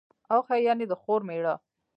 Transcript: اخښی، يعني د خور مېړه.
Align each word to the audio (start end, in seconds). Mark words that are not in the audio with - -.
اخښی، 0.35 0.61
يعني 0.67 0.85
د 0.87 0.93
خور 1.01 1.21
مېړه. 1.27 1.53